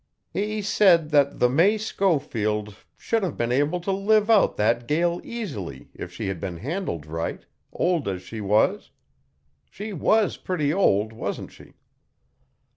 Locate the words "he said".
0.33-1.11